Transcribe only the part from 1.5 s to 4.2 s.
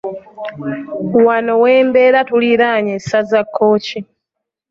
we mbeera tuliraanye essaza Kkooki.